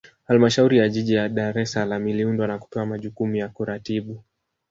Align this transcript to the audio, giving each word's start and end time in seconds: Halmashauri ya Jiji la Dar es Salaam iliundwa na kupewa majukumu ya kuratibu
Halmashauri 0.23 0.77
ya 0.77 0.89
Jiji 0.89 1.13
la 1.15 1.29
Dar 1.29 1.59
es 1.59 1.71
Salaam 1.71 2.07
iliundwa 2.07 2.47
na 2.47 2.57
kupewa 2.57 2.85
majukumu 2.85 3.35
ya 3.35 3.49
kuratibu 3.49 4.23